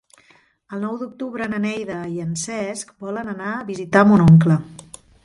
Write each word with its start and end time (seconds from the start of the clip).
El 0.77 0.79
nou 0.85 0.95
d'octubre 1.01 1.47
na 1.51 1.59
Neida 1.65 1.97
i 2.15 2.23
en 2.23 2.33
Cesc 2.45 2.95
volen 3.05 3.31
anar 3.35 3.53
a 3.59 3.63
visitar 3.71 4.05
mon 4.13 4.25
oncle. 4.31 4.57